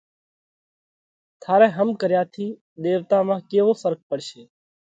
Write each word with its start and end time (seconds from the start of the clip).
ٿارئہ 1.41 1.69
هم 1.77 1.89
ڪريا 2.01 2.21
ٿِي 2.33 2.47
ۮيوَتا 2.81 3.19
مانه 3.27 3.45
ڪيوو 3.49 3.73
ڦرق 3.81 4.01
پڙشي؟ 4.09 4.41